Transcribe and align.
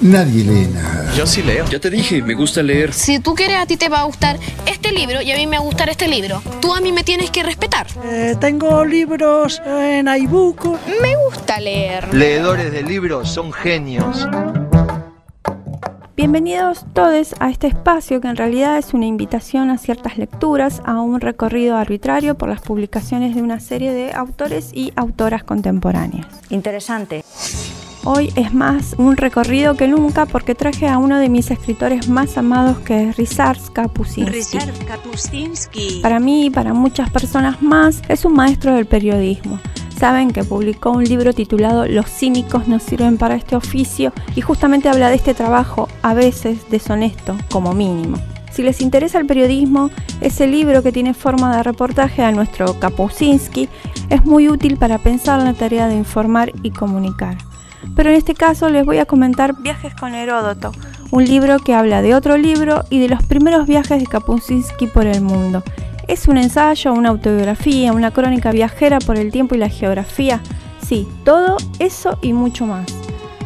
nadie 0.00 0.44
lee 0.44 0.68
nada. 0.72 1.12
Yo 1.14 1.26
sí 1.26 1.42
leo. 1.42 1.66
Ya 1.68 1.78
te 1.78 1.90
dije, 1.90 2.22
me 2.22 2.34
gusta 2.34 2.62
leer. 2.62 2.92
Si 2.92 3.18
tú 3.18 3.34
quieres, 3.34 3.56
a 3.58 3.66
ti 3.66 3.76
te 3.76 3.88
va 3.88 4.00
a 4.00 4.04
gustar 4.04 4.38
este 4.66 4.92
libro 4.92 5.20
y 5.20 5.30
a 5.30 5.36
mí 5.36 5.46
me 5.46 5.56
va 5.56 5.62
a 5.62 5.66
gustar 5.66 5.88
este 5.88 6.08
libro. 6.08 6.42
Tú 6.60 6.74
a 6.74 6.80
mí 6.80 6.92
me 6.92 7.04
tienes 7.04 7.30
que 7.30 7.42
respetar. 7.42 7.86
Eh, 8.04 8.36
tengo 8.40 8.84
libros 8.84 9.60
en 9.66 10.08
iBook. 10.08 10.64
Me 11.00 11.16
gusta 11.24 11.60
leer. 11.60 12.12
Leedores 12.14 12.72
de 12.72 12.82
libros 12.82 13.30
son 13.30 13.52
genios. 13.52 14.26
Bienvenidos 16.20 16.84
todos 16.92 17.34
a 17.40 17.48
este 17.48 17.66
espacio 17.66 18.20
que 18.20 18.28
en 18.28 18.36
realidad 18.36 18.76
es 18.76 18.92
una 18.92 19.06
invitación 19.06 19.70
a 19.70 19.78
ciertas 19.78 20.18
lecturas, 20.18 20.82
a 20.84 21.00
un 21.00 21.18
recorrido 21.18 21.76
arbitrario 21.76 22.34
por 22.34 22.50
las 22.50 22.60
publicaciones 22.60 23.34
de 23.34 23.40
una 23.40 23.58
serie 23.58 23.92
de 23.92 24.12
autores 24.12 24.70
y 24.74 24.92
autoras 24.96 25.44
contemporáneas. 25.44 26.26
Interesante. 26.50 27.24
Hoy 28.04 28.32
es 28.34 28.54
más 28.54 28.94
un 28.96 29.18
recorrido 29.18 29.76
que 29.76 29.86
nunca 29.86 30.24
porque 30.24 30.54
traje 30.54 30.88
a 30.88 30.96
uno 30.96 31.18
de 31.18 31.28
mis 31.28 31.50
escritores 31.50 32.08
más 32.08 32.38
amados 32.38 32.78
que 32.78 33.10
es 33.10 33.16
Ryszard 33.18 33.58
Kapuscinski. 33.74 34.58
Kapuscinski. 34.86 36.00
Para 36.02 36.18
mí 36.18 36.46
y 36.46 36.50
para 36.50 36.72
muchas 36.72 37.10
personas 37.10 37.60
más 37.60 38.00
es 38.08 38.24
un 38.24 38.32
maestro 38.32 38.74
del 38.74 38.86
periodismo. 38.86 39.60
Saben 39.98 40.30
que 40.30 40.44
publicó 40.44 40.92
un 40.92 41.04
libro 41.04 41.34
titulado 41.34 41.86
Los 41.86 42.06
cínicos 42.06 42.68
no 42.68 42.78
sirven 42.78 43.18
para 43.18 43.34
este 43.34 43.54
oficio 43.54 44.14
y 44.34 44.40
justamente 44.40 44.88
habla 44.88 45.10
de 45.10 45.16
este 45.16 45.34
trabajo 45.34 45.86
a 46.00 46.14
veces 46.14 46.70
deshonesto 46.70 47.36
como 47.50 47.74
mínimo. 47.74 48.16
Si 48.50 48.62
les 48.62 48.80
interesa 48.80 49.18
el 49.18 49.26
periodismo, 49.26 49.90
ese 50.22 50.46
libro 50.46 50.82
que 50.82 50.90
tiene 50.90 51.12
forma 51.12 51.54
de 51.54 51.62
reportaje 51.62 52.22
a 52.22 52.32
nuestro 52.32 52.80
Kapuscinski 52.80 53.68
es 54.08 54.24
muy 54.24 54.48
útil 54.48 54.78
para 54.78 54.96
pensar 54.96 55.42
la 55.42 55.52
tarea 55.52 55.86
de 55.86 55.96
informar 55.96 56.50
y 56.62 56.70
comunicar 56.70 57.49
pero 57.96 58.10
en 58.10 58.16
este 58.16 58.34
caso 58.34 58.68
les 58.68 58.84
voy 58.84 58.98
a 58.98 59.06
comentar 59.06 59.60
Viajes 59.60 59.94
con 59.94 60.14
Heródoto, 60.14 60.72
un 61.10 61.24
libro 61.24 61.58
que 61.58 61.74
habla 61.74 62.02
de 62.02 62.14
otro 62.14 62.36
libro 62.36 62.84
y 62.90 63.00
de 63.00 63.08
los 63.08 63.22
primeros 63.22 63.66
viajes 63.66 64.00
de 64.00 64.06
Kapuscinski 64.06 64.86
por 64.86 65.06
el 65.06 65.20
mundo. 65.20 65.62
Es 66.08 66.28
un 66.28 66.38
ensayo, 66.38 66.92
una 66.92 67.10
autobiografía, 67.10 67.92
una 67.92 68.10
crónica 68.10 68.50
viajera 68.52 68.98
por 68.98 69.16
el 69.16 69.30
tiempo 69.30 69.54
y 69.54 69.58
la 69.58 69.68
geografía. 69.68 70.40
Sí, 70.86 71.06
todo 71.24 71.56
eso 71.78 72.18
y 72.22 72.32
mucho 72.32 72.66
más. 72.66 72.86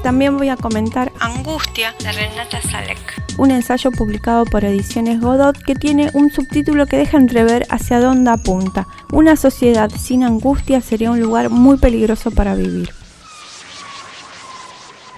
También 0.03 0.37
voy 0.37 0.51
a 0.51 0.57
comentar 0.57 1.11
Angustia 1.19 1.95
de 2.03 2.13
Renata 2.13 2.61
Salek, 2.61 2.99
un 3.39 3.51
ensayo 3.51 3.91
publicado 3.91 4.45
por 4.45 4.63
Ediciones 4.63 5.19
Godot 5.19 5.57
que 5.57 5.75
tiene 5.75 6.11
un 6.13 6.31
subtítulo 6.31 6.85
que 6.85 6.99
deja 6.99 7.17
entrever 7.17 7.67
hacia 7.71 8.01
dónde 8.01 8.31
apunta. 8.31 8.87
Una 9.13 9.37
sociedad 9.37 9.91
sin 9.91 10.23
angustia 10.23 10.83
sería 10.83 11.11
un 11.11 11.21
lugar 11.21 11.49
muy 11.49 11.79
peligroso 11.79 12.31
para 12.31 12.55
vivir. 12.55 12.91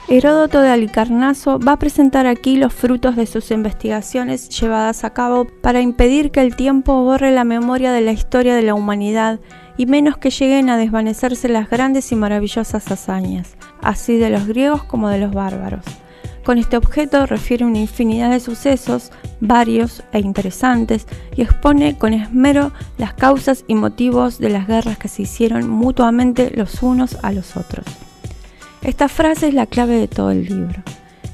Heródoto 0.09 0.61
de 0.61 0.69
Alicarnaso 0.69 1.59
va 1.59 1.73
a 1.73 1.79
presentar 1.81 2.29
aquí 2.29 2.57
los 2.57 2.73
frutos 2.73 3.17
de 3.17 3.27
sus 3.27 3.51
investigaciones 3.51 4.49
llevadas 4.49 5.03
a 5.03 5.11
cabo 5.11 5.49
para 5.63 5.81
impedir 5.81 6.31
que 6.31 6.43
el 6.43 6.55
tiempo 6.55 7.03
borre 7.03 7.33
la 7.33 7.43
memoria 7.43 7.91
de 7.91 8.03
la 8.03 8.13
historia 8.13 8.55
de 8.55 8.63
la 8.63 8.75
humanidad 8.75 9.41
y 9.77 9.87
menos 9.87 10.17
que 10.17 10.31
lleguen 10.31 10.71
a 10.71 10.77
desvanecerse 10.77 11.49
las 11.49 11.69
grandes 11.69 12.13
y 12.13 12.15
maravillosas 12.15 12.89
hazañas, 12.89 13.57
así 13.83 14.17
de 14.17 14.31
los 14.31 14.47
griegos 14.47 14.85
como 14.85 15.09
de 15.09 15.19
los 15.19 15.33
bárbaros. 15.33 15.85
Con 16.45 16.59
este 16.59 16.77
objeto 16.77 17.27
refiere 17.27 17.65
una 17.65 17.81
infinidad 17.81 18.31
de 18.31 18.39
sucesos, 18.39 19.11
varios 19.41 20.05
e 20.13 20.21
interesantes, 20.21 21.09
y 21.35 21.43
expone 21.43 21.99
con 21.99 22.13
esmero 22.13 22.71
las 22.97 23.15
causas 23.15 23.65
y 23.67 23.75
motivos 23.75 24.39
de 24.39 24.51
las 24.51 24.69
guerras 24.69 24.99
que 24.99 25.09
se 25.09 25.23
hicieron 25.23 25.69
mutuamente 25.69 26.53
los 26.55 26.81
unos 26.85 27.19
a 27.25 27.33
los 27.33 27.57
otros. 27.57 28.06
Esta 28.87 29.09
frase 29.09 29.49
es 29.49 29.55
la 29.55 29.67
clave 29.67 29.99
de 29.99 30.07
todo 30.07 30.31
el 30.31 30.45
libro. 30.45 30.81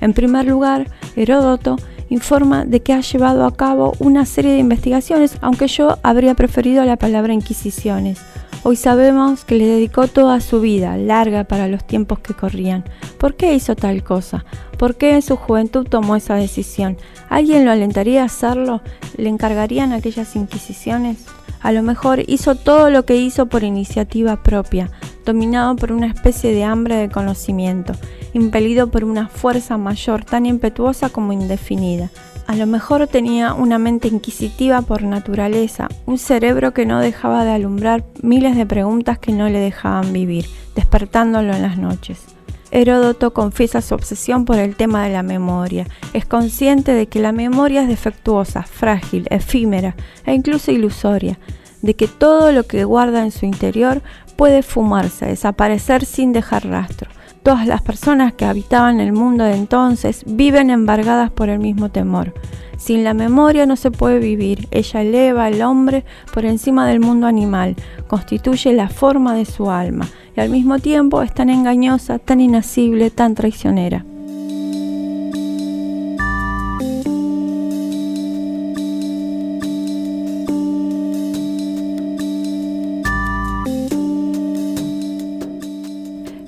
En 0.01 0.15
primer 0.15 0.47
lugar, 0.47 0.87
Heródoto 1.17 1.77
informa 2.09 2.65
de 2.65 2.81
que 2.81 2.95
ha 2.95 3.03
llevado 3.03 3.45
a 3.45 3.55
cabo 3.55 3.93
una 3.99 4.25
serie 4.25 4.53
de 4.53 4.59
investigaciones, 4.61 5.37
aunque 5.43 5.69
yo 5.69 5.99
habría 6.03 6.35
preferido 6.35 6.83
la 6.87 6.97
palabra 6.97 7.35
inquisiciones. 7.35 8.23
Hoy 8.63 8.77
sabemos 8.77 9.45
que 9.45 9.57
le 9.57 9.67
dedicó 9.67 10.09
toda 10.09 10.41
su 10.41 10.63
vida, 10.63 10.97
larga 10.97 11.45
para 11.45 11.69
los 11.69 11.87
tiempos 11.87 12.21
que 12.21 12.33
corrían. 12.33 12.85
¿Por 13.19 13.35
qué 13.35 13.53
hizo 13.53 13.77
tal 13.77 14.03
cosa? 14.03 14.47
¿Por 14.79 14.95
qué 14.95 15.13
en 15.13 15.21
su 15.21 15.37
juventud 15.37 15.87
tomó 15.87 16.17
esa 16.17 16.37
decisión? 16.37 16.97
¿Alguien 17.29 17.67
lo 17.67 17.71
alentaría 17.71 18.23
a 18.23 18.27
hacerlo? 18.27 18.81
¿Le 19.19 19.29
encargarían 19.29 19.93
aquellas 19.93 20.37
inquisiciones? 20.37 21.19
A 21.61 21.71
lo 21.71 21.83
mejor 21.83 22.23
hizo 22.29 22.55
todo 22.55 22.89
lo 22.89 23.05
que 23.05 23.17
hizo 23.17 23.45
por 23.45 23.63
iniciativa 23.63 24.43
propia, 24.43 24.91
dominado 25.25 25.77
por 25.77 25.93
una 25.93 26.07
especie 26.07 26.53
de 26.53 26.65
hambre 26.65 26.97
de 26.97 27.09
conocimiento, 27.09 27.95
impelido 28.33 28.91
por 28.91 29.05
una 29.05 29.29
fuerza 29.29 29.79
mayor 29.79 30.25
tan 30.25 30.47
impetuosa 30.47 31.09
como 31.09 31.33
indefinida. 31.33 32.11
A 32.47 32.57
lo 32.57 32.67
mejor 32.67 33.07
tenía 33.07 33.55
una 33.55 33.79
mente 33.79 34.09
inquisitiva 34.09 34.83
por 34.83 35.03
naturaleza, 35.03 35.89
un 36.07 36.19
cerebro 36.19 36.75
que 36.75 36.87
no 36.87 37.01
dejaba 37.01 37.45
de 37.45 37.53
alumbrar 37.53 38.05
miles 38.21 38.57
de 38.57 38.67
preguntas 38.67 39.19
que 39.19 39.33
no 39.33 39.49
le 39.49 39.59
dejaban 39.59 40.13
vivir, 40.13 40.47
despertándolo 40.75 41.55
en 41.55 41.63
las 41.63 41.79
noches. 41.79 42.25
Heródoto 42.73 43.35
confiesa 43.35 43.83
su 43.83 43.95
obsesión 43.95 44.47
por 44.47 44.59
el 44.59 44.77
tema 44.77 45.05
de 45.05 45.13
la 45.13 45.23
memoria. 45.23 45.87
Es 46.15 46.25
consciente 46.25 46.93
de 46.93 47.07
que 47.07 47.21
la 47.21 47.31
memoria 47.31 47.83
es 47.83 47.89
defectuosa, 47.89 48.63
frágil, 48.63 49.27
efímera 49.31 49.95
e 50.25 50.33
incluso 50.33 50.73
ilusoria, 50.73 51.39
de 51.83 51.95
que 51.95 52.09
todo 52.09 52.53
lo 52.53 52.65
que 52.65 52.85
guarda 52.85 53.23
en 53.23 53.31
su 53.31 53.45
interior 53.45 54.03
puede 54.37 54.63
fumarse, 54.63 55.27
desaparecer 55.27 56.05
sin 56.05 56.33
dejar 56.33 56.67
rastro. 56.67 57.11
Todas 57.43 57.67
las 57.67 57.83
personas 57.83 58.33
que 58.33 58.45
habitaban 58.45 59.01
el 59.01 59.13
mundo 59.13 59.45
de 59.45 59.57
entonces 59.57 60.23
viven 60.27 60.71
embargadas 60.71 61.31
por 61.31 61.49
el 61.49 61.59
mismo 61.59 61.91
temor. 61.91 62.33
Sin 62.79 63.05
la 63.05 63.15
memoria 63.15 63.67
no 63.67 63.77
se 63.77 63.91
puede 63.91 64.19
vivir. 64.19 64.69
Ella 64.71 65.03
eleva 65.03 65.45
al 65.47 65.61
hombre 65.63 66.05
por 66.33 66.45
encima 66.45 66.87
del 66.87 67.01
mundo 67.01 67.27
animal, 67.27 67.77
constituye 68.07 68.73
la 68.73 68.89
forma 68.89 69.35
de 69.35 69.45
su 69.45 69.71
alma 69.71 70.09
y 70.37 70.41
al 70.41 70.51
mismo 70.51 70.79
tiempo 70.79 71.23
es 71.23 71.35
tan 71.35 71.51
engañosa, 71.51 72.19
tan 72.19 72.41
inasible, 72.41 73.11
tan 73.11 73.35
traicionera. 73.35 74.05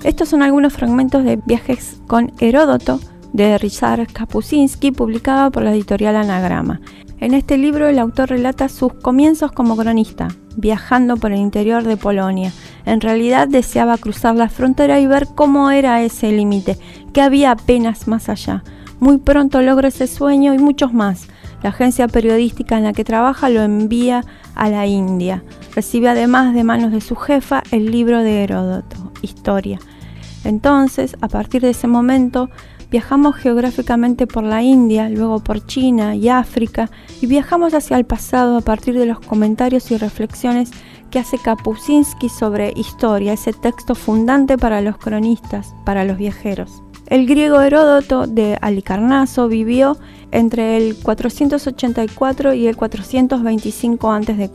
Estos 0.05 0.29
son 0.29 0.43
algunos 0.43 0.71
fragmentos 0.71 1.23
de 1.23 1.41
Viajes 1.43 1.99
con 2.05 2.31
Heródoto 2.39 2.99
de 3.33 3.57
Richard 3.57 4.05
Kapuscinski, 4.13 4.91
publicado 4.91 5.49
por 5.49 5.63
la 5.63 5.73
editorial 5.73 6.15
Anagrama. 6.15 6.79
En 7.19 7.33
este 7.33 7.57
libro 7.57 7.87
el 7.87 7.97
autor 7.97 8.29
relata 8.29 8.69
sus 8.69 8.93
comienzos 8.93 9.51
como 9.51 9.75
cronista, 9.75 10.27
viajando 10.57 11.17
por 11.17 11.31
el 11.31 11.39
interior 11.39 11.83
de 11.83 11.97
Polonia. 11.97 12.53
En 12.85 13.01
realidad 13.01 13.47
deseaba 13.47 13.97
cruzar 13.97 14.35
la 14.35 14.47
frontera 14.47 14.99
y 14.99 15.07
ver 15.07 15.27
cómo 15.33 15.71
era 15.71 16.03
ese 16.03 16.31
límite, 16.31 16.77
que 17.11 17.23
había 17.23 17.49
apenas 17.49 18.07
más 18.07 18.29
allá. 18.29 18.63
Muy 18.99 19.17
pronto 19.17 19.63
logra 19.63 19.87
ese 19.87 20.05
sueño 20.05 20.53
y 20.53 20.59
muchos 20.59 20.93
más. 20.93 21.25
La 21.63 21.69
agencia 21.69 22.07
periodística 22.07 22.77
en 22.77 22.83
la 22.83 22.93
que 22.93 23.03
trabaja 23.03 23.49
lo 23.49 23.63
envía 23.63 24.23
a 24.53 24.69
la 24.69 24.85
India. 24.85 25.43
Recibe 25.73 26.09
además 26.09 26.53
de 26.53 26.63
manos 26.63 26.91
de 26.91 27.01
su 27.01 27.15
jefa 27.15 27.63
el 27.71 27.89
libro 27.89 28.21
de 28.21 28.43
Heródoto, 28.43 29.11
Historia. 29.23 29.79
Entonces, 30.45 31.17
a 31.21 31.27
partir 31.27 31.61
de 31.63 31.71
ese 31.71 31.87
momento, 31.87 32.49
viajamos 32.91 33.35
geográficamente 33.35 34.27
por 34.27 34.43
la 34.43 34.61
India, 34.61 35.09
luego 35.09 35.43
por 35.43 35.65
China 35.65 36.15
y 36.15 36.29
África, 36.29 36.89
y 37.21 37.27
viajamos 37.27 37.73
hacia 37.73 37.97
el 37.97 38.05
pasado 38.05 38.57
a 38.57 38.61
partir 38.61 38.97
de 38.97 39.05
los 39.05 39.19
comentarios 39.19 39.91
y 39.91 39.97
reflexiones 39.97 40.71
que 41.11 41.19
hace 41.19 41.37
Kapuscinski 41.37 42.29
sobre 42.29 42.73
historia, 42.75 43.33
ese 43.33 43.53
texto 43.53 43.95
fundante 43.95 44.57
para 44.57 44.81
los 44.81 44.97
cronistas, 44.97 45.73
para 45.83 46.05
los 46.05 46.17
viajeros. 46.17 46.83
El 47.07 47.27
griego 47.27 47.61
Heródoto 47.61 48.25
de 48.25 48.57
Alicarnaso 48.61 49.47
vivió 49.47 49.97
entre 50.31 50.77
el 50.77 50.95
484 50.95 52.53
y 52.55 52.67
el 52.67 52.75
425 52.75 54.11
a.C. 54.11 54.51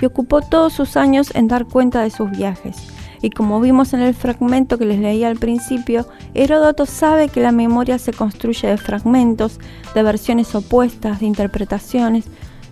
y 0.00 0.06
ocupó 0.06 0.40
todos 0.40 0.72
sus 0.72 0.96
años 0.96 1.34
en 1.34 1.48
dar 1.48 1.66
cuenta 1.66 2.02
de 2.02 2.10
sus 2.10 2.30
viajes. 2.30 2.76
Y 3.24 3.30
como 3.30 3.58
vimos 3.58 3.94
en 3.94 4.00
el 4.00 4.12
fragmento 4.12 4.76
que 4.76 4.84
les 4.84 4.98
leí 4.98 5.24
al 5.24 5.38
principio, 5.38 6.06
Heródoto 6.34 6.84
sabe 6.84 7.30
que 7.30 7.40
la 7.40 7.52
memoria 7.52 7.98
se 7.98 8.12
construye 8.12 8.68
de 8.68 8.76
fragmentos, 8.76 9.60
de 9.94 10.02
versiones 10.02 10.54
opuestas, 10.54 11.20
de 11.20 11.26
interpretaciones. 11.26 12.26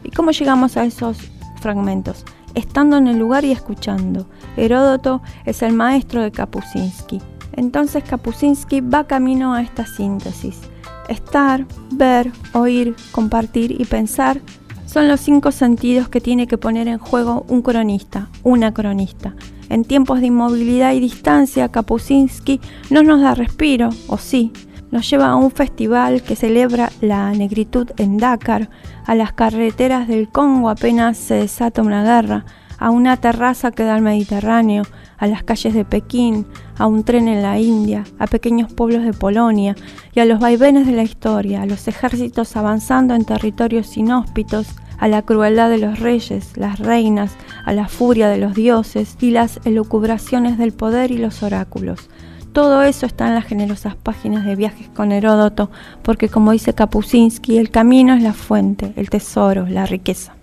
¿Y 0.04 0.10
cómo 0.10 0.30
llegamos 0.30 0.76
a 0.76 0.84
esos 0.84 1.16
fragmentos? 1.62 2.26
Estando 2.54 2.98
en 2.98 3.06
el 3.06 3.18
lugar 3.18 3.46
y 3.46 3.52
escuchando. 3.52 4.26
Heródoto 4.58 5.22
es 5.46 5.62
el 5.62 5.72
maestro 5.72 6.20
de 6.20 6.32
Kapuscinski. 6.32 7.22
Entonces 7.54 8.04
Kapuscinski 8.04 8.82
va 8.82 9.06
camino 9.06 9.54
a 9.54 9.62
esta 9.62 9.86
síntesis. 9.86 10.60
Estar, 11.08 11.64
ver, 11.92 12.30
oír, 12.52 12.94
compartir 13.12 13.80
y 13.80 13.86
pensar 13.86 14.42
son 14.84 15.08
los 15.08 15.20
cinco 15.20 15.50
sentidos 15.50 16.10
que 16.10 16.20
tiene 16.20 16.46
que 16.46 16.58
poner 16.58 16.88
en 16.88 16.98
juego 16.98 17.46
un 17.48 17.62
cronista, 17.62 18.28
una 18.42 18.74
cronista. 18.74 19.34
En 19.72 19.84
tiempos 19.84 20.20
de 20.20 20.26
inmovilidad 20.26 20.92
y 20.92 21.00
distancia, 21.00 21.70
Kapuscinski 21.70 22.60
no 22.90 23.02
nos 23.02 23.22
da 23.22 23.34
respiro, 23.34 23.88
o 24.06 24.18
sí. 24.18 24.52
Nos 24.90 25.08
lleva 25.08 25.30
a 25.30 25.36
un 25.36 25.50
festival 25.50 26.22
que 26.22 26.36
celebra 26.36 26.92
la 27.00 27.32
negritud 27.32 27.88
en 27.96 28.18
Dakar, 28.18 28.68
a 29.06 29.14
las 29.14 29.32
carreteras 29.32 30.08
del 30.08 30.28
Congo 30.28 30.68
apenas 30.68 31.16
se 31.16 31.36
desata 31.36 31.80
una 31.80 32.04
guerra, 32.04 32.44
a 32.82 32.90
una 32.90 33.16
terraza 33.16 33.70
que 33.70 33.84
da 33.84 33.94
al 33.94 34.02
Mediterráneo, 34.02 34.82
a 35.16 35.28
las 35.28 35.44
calles 35.44 35.72
de 35.72 35.84
Pekín, 35.84 36.46
a 36.76 36.86
un 36.86 37.04
tren 37.04 37.28
en 37.28 37.40
la 37.40 37.60
India, 37.60 38.02
a 38.18 38.26
pequeños 38.26 38.72
pueblos 38.72 39.04
de 39.04 39.12
Polonia 39.12 39.76
y 40.12 40.18
a 40.18 40.24
los 40.24 40.40
vaivenes 40.40 40.88
de 40.88 40.92
la 40.92 41.04
historia, 41.04 41.62
a 41.62 41.66
los 41.66 41.86
ejércitos 41.86 42.56
avanzando 42.56 43.14
en 43.14 43.24
territorios 43.24 43.96
inhóspitos, 43.96 44.66
a 44.98 45.06
la 45.06 45.22
crueldad 45.22 45.70
de 45.70 45.78
los 45.78 46.00
reyes, 46.00 46.56
las 46.56 46.80
reinas, 46.80 47.36
a 47.64 47.72
la 47.72 47.86
furia 47.86 48.28
de 48.28 48.38
los 48.38 48.54
dioses 48.54 49.16
y 49.20 49.30
las 49.30 49.60
elucubraciones 49.64 50.58
del 50.58 50.72
poder 50.72 51.12
y 51.12 51.18
los 51.18 51.44
oráculos. 51.44 52.10
Todo 52.52 52.82
eso 52.82 53.06
está 53.06 53.28
en 53.28 53.36
las 53.36 53.44
generosas 53.44 53.94
páginas 53.94 54.44
de 54.44 54.56
viajes 54.56 54.88
con 54.88 55.12
Heródoto, 55.12 55.70
porque 56.02 56.28
como 56.28 56.50
dice 56.50 56.74
Kapuscinski, 56.74 57.58
el 57.58 57.70
camino 57.70 58.12
es 58.14 58.24
la 58.24 58.32
fuente, 58.32 58.92
el 58.96 59.08
tesoro, 59.08 59.68
la 59.68 59.86
riqueza. 59.86 60.34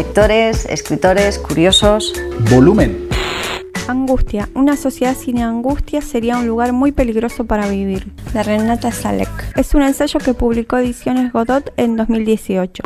Lectores, 0.00 0.64
escritores, 0.64 1.38
curiosos. 1.38 2.14
Volumen. 2.50 3.06
Angustia. 3.86 4.48
Una 4.54 4.74
sociedad 4.74 5.14
sin 5.14 5.40
angustia 5.40 6.00
sería 6.00 6.38
un 6.38 6.46
lugar 6.46 6.72
muy 6.72 6.90
peligroso 6.90 7.44
para 7.44 7.68
vivir. 7.68 8.10
De 8.32 8.42
Renata 8.42 8.92
Salek. 8.92 9.28
Es 9.58 9.74
un 9.74 9.82
ensayo 9.82 10.18
que 10.18 10.32
publicó 10.32 10.78
Ediciones 10.78 11.34
Godot 11.34 11.74
en 11.76 11.96
2018. 11.96 12.82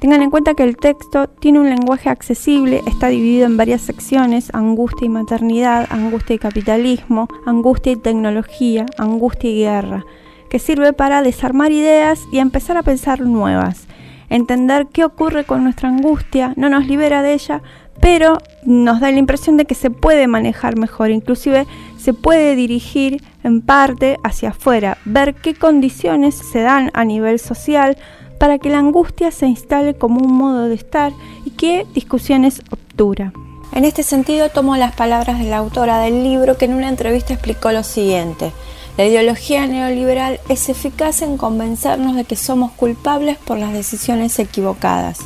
Tengan 0.00 0.20
en 0.20 0.30
cuenta 0.30 0.54
que 0.54 0.64
el 0.64 0.76
texto 0.76 1.28
tiene 1.28 1.60
un 1.60 1.70
lenguaje 1.70 2.08
accesible, 2.08 2.82
está 2.84 3.06
dividido 3.06 3.46
en 3.46 3.56
varias 3.56 3.82
secciones, 3.82 4.52
angustia 4.52 5.06
y 5.06 5.10
maternidad, 5.10 5.86
angustia 5.90 6.34
y 6.34 6.38
capitalismo, 6.40 7.28
angustia 7.46 7.92
y 7.92 7.96
tecnología, 7.96 8.84
angustia 8.98 9.48
y 9.48 9.60
guerra, 9.60 10.04
que 10.50 10.58
sirve 10.58 10.92
para 10.92 11.22
desarmar 11.22 11.70
ideas 11.70 12.18
y 12.32 12.40
empezar 12.40 12.76
a 12.76 12.82
pensar 12.82 13.20
nuevas. 13.20 13.87
Entender 14.30 14.86
qué 14.92 15.04
ocurre 15.04 15.44
con 15.44 15.64
nuestra 15.64 15.88
angustia 15.88 16.52
no 16.56 16.68
nos 16.68 16.86
libera 16.86 17.22
de 17.22 17.34
ella, 17.34 17.62
pero 18.00 18.38
nos 18.64 19.00
da 19.00 19.10
la 19.10 19.18
impresión 19.18 19.56
de 19.56 19.64
que 19.64 19.74
se 19.74 19.90
puede 19.90 20.26
manejar 20.26 20.76
mejor, 20.76 21.10
inclusive 21.10 21.66
se 21.98 22.12
puede 22.12 22.54
dirigir 22.54 23.22
en 23.42 23.62
parte 23.62 24.18
hacia 24.22 24.50
afuera, 24.50 24.98
ver 25.04 25.34
qué 25.34 25.54
condiciones 25.54 26.34
se 26.34 26.60
dan 26.60 26.90
a 26.94 27.04
nivel 27.04 27.38
social 27.38 27.96
para 28.38 28.58
que 28.58 28.70
la 28.70 28.78
angustia 28.78 29.30
se 29.30 29.46
instale 29.46 29.94
como 29.94 30.20
un 30.20 30.32
modo 30.32 30.68
de 30.68 30.74
estar 30.74 31.12
y 31.44 31.50
qué 31.50 31.86
discusiones 31.94 32.62
obtura. 32.70 33.32
En 33.72 33.84
este 33.84 34.02
sentido 34.02 34.48
tomo 34.48 34.76
las 34.76 34.94
palabras 34.94 35.38
de 35.38 35.50
la 35.50 35.58
autora 35.58 36.00
del 36.00 36.22
libro 36.22 36.56
que 36.56 36.64
en 36.64 36.74
una 36.74 36.88
entrevista 36.88 37.34
explicó 37.34 37.72
lo 37.72 37.82
siguiente. 37.82 38.52
La 38.98 39.06
ideología 39.06 39.64
neoliberal 39.68 40.40
es 40.48 40.68
eficaz 40.68 41.22
en 41.22 41.36
convencernos 41.36 42.16
de 42.16 42.24
que 42.24 42.34
somos 42.34 42.72
culpables 42.72 43.38
por 43.38 43.56
las 43.56 43.72
decisiones 43.72 44.36
equivocadas. 44.40 45.20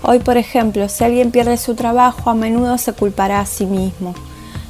Hoy, 0.00 0.20
por 0.20 0.38
ejemplo, 0.38 0.88
si 0.88 1.04
alguien 1.04 1.30
pierde 1.30 1.58
su 1.58 1.74
trabajo, 1.74 2.30
a 2.30 2.34
menudo 2.34 2.78
se 2.78 2.94
culpará 2.94 3.40
a 3.40 3.44
sí 3.44 3.66
mismo. 3.66 4.14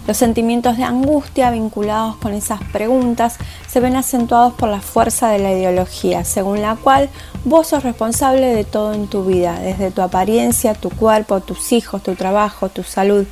Los 0.08 0.16
sentimientos 0.16 0.76
de 0.78 0.82
angustia 0.82 1.52
vinculados 1.52 2.16
con 2.16 2.32
esas 2.32 2.60
preguntas 2.72 3.36
se 3.68 3.78
ven 3.78 3.94
acentuados 3.94 4.54
por 4.54 4.68
la 4.68 4.80
fuerza 4.80 5.28
de 5.28 5.38
la 5.38 5.52
ideología, 5.52 6.24
según 6.24 6.60
la 6.60 6.74
cual 6.74 7.08
vos 7.44 7.68
sos 7.68 7.84
responsable 7.84 8.52
de 8.52 8.64
todo 8.64 8.94
en 8.94 9.06
tu 9.06 9.24
vida, 9.24 9.60
desde 9.60 9.92
tu 9.92 10.02
apariencia, 10.02 10.74
tu 10.74 10.90
cuerpo, 10.90 11.38
tus 11.38 11.70
hijos, 11.70 12.02
tu 12.02 12.16
trabajo, 12.16 12.68
tu 12.68 12.82
salud. 12.82 13.28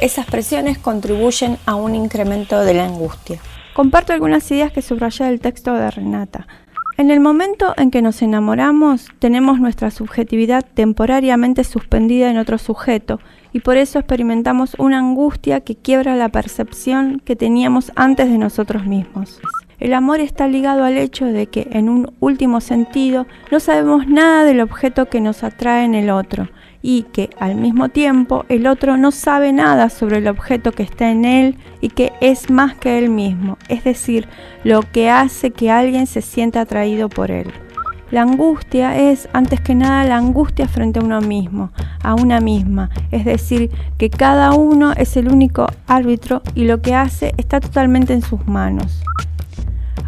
Esas 0.00 0.24
presiones 0.24 0.78
contribuyen 0.78 1.58
a 1.66 1.74
un 1.74 1.94
incremento 1.94 2.58
de 2.60 2.72
la 2.72 2.86
angustia. 2.86 3.38
Comparto 3.74 4.12
algunas 4.12 4.50
ideas 4.50 4.70
que 4.70 4.82
subrayé 4.82 5.24
del 5.24 5.40
texto 5.40 5.72
de 5.72 5.90
Renata. 5.90 6.46
En 6.98 7.10
el 7.10 7.20
momento 7.20 7.72
en 7.78 7.90
que 7.90 8.02
nos 8.02 8.20
enamoramos, 8.20 9.08
tenemos 9.18 9.58
nuestra 9.58 9.90
subjetividad 9.90 10.62
temporariamente 10.74 11.64
suspendida 11.64 12.30
en 12.30 12.36
otro 12.36 12.58
sujeto 12.58 13.18
y 13.50 13.60
por 13.60 13.78
eso 13.78 13.98
experimentamos 13.98 14.76
una 14.78 14.98
angustia 14.98 15.60
que 15.60 15.74
quiebra 15.74 16.16
la 16.16 16.28
percepción 16.28 17.22
que 17.24 17.34
teníamos 17.34 17.92
antes 17.96 18.30
de 18.30 18.36
nosotros 18.36 18.84
mismos. 18.84 19.40
El 19.80 19.94
amor 19.94 20.20
está 20.20 20.48
ligado 20.48 20.84
al 20.84 20.98
hecho 20.98 21.24
de 21.24 21.46
que, 21.46 21.66
en 21.72 21.88
un 21.88 22.12
último 22.20 22.60
sentido, 22.60 23.26
no 23.50 23.58
sabemos 23.58 24.06
nada 24.06 24.44
del 24.44 24.60
objeto 24.60 25.06
que 25.06 25.22
nos 25.22 25.42
atrae 25.42 25.84
en 25.84 25.94
el 25.94 26.10
otro 26.10 26.48
y 26.82 27.04
que 27.04 27.30
al 27.38 27.54
mismo 27.54 27.88
tiempo 27.88 28.44
el 28.48 28.66
otro 28.66 28.96
no 28.96 29.12
sabe 29.12 29.52
nada 29.52 29.88
sobre 29.88 30.18
el 30.18 30.28
objeto 30.28 30.72
que 30.72 30.82
está 30.82 31.10
en 31.10 31.24
él 31.24 31.56
y 31.80 31.88
que 31.88 32.12
es 32.20 32.50
más 32.50 32.74
que 32.74 32.98
él 32.98 33.08
mismo, 33.08 33.56
es 33.68 33.84
decir, 33.84 34.28
lo 34.64 34.82
que 34.82 35.08
hace 35.08 35.52
que 35.52 35.70
alguien 35.70 36.06
se 36.06 36.20
sienta 36.20 36.60
atraído 36.60 37.08
por 37.08 37.30
él. 37.30 37.52
La 38.10 38.22
angustia 38.22 38.98
es, 38.98 39.26
antes 39.32 39.62
que 39.62 39.74
nada, 39.74 40.04
la 40.04 40.18
angustia 40.18 40.68
frente 40.68 40.98
a 40.98 41.02
uno 41.02 41.22
mismo, 41.22 41.72
a 42.02 42.14
una 42.14 42.40
misma, 42.40 42.90
es 43.10 43.24
decir, 43.24 43.70
que 43.96 44.10
cada 44.10 44.52
uno 44.52 44.92
es 44.92 45.16
el 45.16 45.32
único 45.32 45.66
árbitro 45.86 46.42
y 46.54 46.64
lo 46.64 46.82
que 46.82 46.94
hace 46.94 47.32
está 47.38 47.58
totalmente 47.58 48.12
en 48.12 48.20
sus 48.20 48.46
manos. 48.46 49.02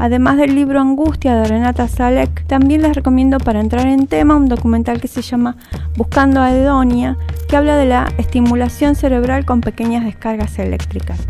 Además 0.04 0.36
del 0.36 0.54
libro 0.54 0.82
Angustia 0.82 1.34
de 1.34 1.48
Renata 1.48 1.88
Salek, 1.88 2.46
también 2.46 2.82
les 2.82 2.94
recomiendo 2.94 3.38
para 3.38 3.58
entrar 3.58 3.86
en 3.86 4.06
tema 4.06 4.36
un 4.36 4.50
documental 4.50 5.00
que 5.00 5.08
se 5.08 5.22
llama 5.22 5.56
Buscando 5.96 6.42
a 6.42 6.52
Edonia, 6.52 7.16
que 7.48 7.56
habla 7.56 7.78
de 7.78 7.86
la 7.86 8.12
estimulación 8.18 8.96
cerebral 8.96 9.46
con 9.46 9.62
pequeñas 9.62 10.04
descargas 10.04 10.58
eléctricas. 10.58 11.20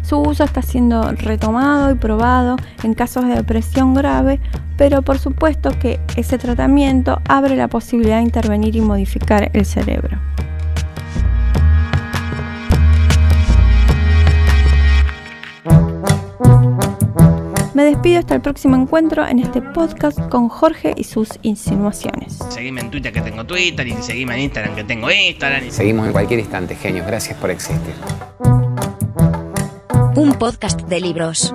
Su 0.00 0.18
uso 0.18 0.44
está 0.44 0.62
siendo 0.62 1.12
retomado 1.12 1.90
y 1.90 1.94
probado 1.94 2.56
en 2.82 2.94
casos 2.94 3.26
de 3.26 3.34
depresión 3.34 3.92
grave, 3.92 4.40
pero 4.78 5.02
por 5.02 5.18
supuesto 5.18 5.70
que 5.78 6.00
ese 6.16 6.38
tratamiento 6.38 7.20
abre 7.28 7.54
la 7.54 7.68
posibilidad 7.68 8.16
de 8.16 8.22
intervenir 8.22 8.74
y 8.74 8.80
modificar 8.80 9.50
el 9.52 9.66
cerebro. 9.66 10.31
Me 17.74 17.84
despido 17.84 18.18
hasta 18.18 18.34
el 18.34 18.42
próximo 18.42 18.76
encuentro 18.76 19.26
en 19.26 19.38
este 19.38 19.62
podcast 19.62 20.18
con 20.28 20.48
Jorge 20.50 20.92
y 20.96 21.04
sus 21.04 21.28
insinuaciones. 21.40 22.38
Seguime 22.50 22.82
en 22.82 22.90
Twitter 22.90 23.12
que 23.12 23.22
tengo 23.22 23.44
Twitter 23.44 23.86
y 23.86 23.94
seguime 23.94 24.34
en 24.34 24.40
Instagram 24.42 24.74
que 24.74 24.84
tengo 24.84 25.10
Instagram. 25.10 25.70
Seguimos 25.70 26.06
en 26.06 26.12
cualquier 26.12 26.40
instante, 26.40 26.76
genios. 26.76 27.06
Gracias 27.06 27.38
por 27.38 27.50
existir. 27.50 27.94
Un 30.14 30.34
podcast 30.38 30.82
de 30.82 31.00
libros. 31.00 31.54